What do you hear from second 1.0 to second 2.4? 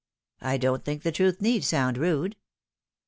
the truth need sound rude."